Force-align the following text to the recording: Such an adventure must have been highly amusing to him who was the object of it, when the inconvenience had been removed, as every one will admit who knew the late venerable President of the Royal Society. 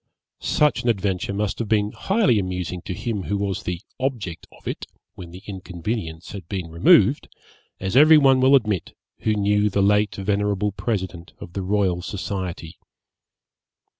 Such 0.39 0.81
an 0.81 0.89
adventure 0.89 1.31
must 1.31 1.59
have 1.59 1.67
been 1.69 1.91
highly 1.91 2.39
amusing 2.39 2.81
to 2.85 2.93
him 2.95 3.21
who 3.25 3.37
was 3.37 3.61
the 3.61 3.83
object 3.99 4.47
of 4.51 4.67
it, 4.67 4.87
when 5.13 5.29
the 5.29 5.43
inconvenience 5.45 6.31
had 6.31 6.49
been 6.49 6.71
removed, 6.71 7.27
as 7.79 7.95
every 7.95 8.17
one 8.17 8.41
will 8.41 8.55
admit 8.55 8.97
who 9.19 9.35
knew 9.35 9.69
the 9.69 9.83
late 9.83 10.15
venerable 10.15 10.71
President 10.71 11.33
of 11.39 11.53
the 11.53 11.61
Royal 11.61 12.01
Society. 12.01 12.79